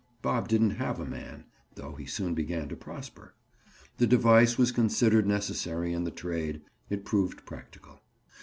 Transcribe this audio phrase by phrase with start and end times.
[0.23, 1.45] Bob didn't have a man,
[1.75, 3.35] though he soon began to prosper.
[3.99, 8.01] The device was considered necessary in the trade; it proved practical.